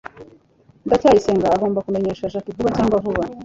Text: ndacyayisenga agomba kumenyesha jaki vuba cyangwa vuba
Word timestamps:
ndacyayisenga 0.85 1.47
agomba 1.55 1.83
kumenyesha 1.85 2.31
jaki 2.33 2.51
vuba 2.55 2.69
cyangwa 2.77 3.01
vuba 3.03 3.23